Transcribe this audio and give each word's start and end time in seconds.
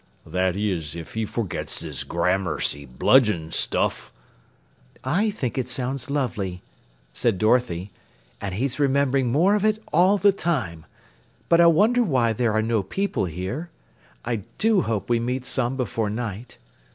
"That 0.25 0.55
is, 0.57 0.95
if 0.95 1.13
he 1.13 1.25
forgets 1.25 1.81
this 1.81 2.03
grammercy, 2.03 2.85
bludgeon 2.87 3.51
stuff." 3.51 4.11
"I 5.03 5.29
think 5.29 5.59
it 5.59 5.69
sounds 5.69 6.09
lovely," 6.09 6.63
said 7.13 7.37
Dorothy, 7.37 7.91
"and 8.41 8.55
he's 8.55 8.79
remembering 8.79 9.31
more 9.31 9.53
of 9.53 9.63
it 9.63 9.77
all 9.93 10.17
the 10.17 10.31
time. 10.31 10.87
But 11.49 11.61
I 11.61 11.67
wonder 11.67 12.01
why 12.01 12.33
there 12.33 12.51
are 12.53 12.63
no 12.63 12.81
people 12.81 13.25
here. 13.25 13.69
I 14.25 14.37
do 14.57 14.81
hope 14.81 15.07
we 15.07 15.19
meet 15.19 15.45
some 15.45 15.77
before 15.77 16.09
night." 16.09 16.57